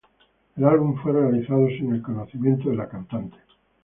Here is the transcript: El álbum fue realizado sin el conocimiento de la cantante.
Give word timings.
El 0.57 0.63
álbum 0.63 0.95
fue 0.97 1.11
realizado 1.11 1.67
sin 1.67 1.93
el 1.93 2.01
conocimiento 2.01 2.71
de 2.71 2.75
la 2.75 2.89
cantante. 2.89 3.37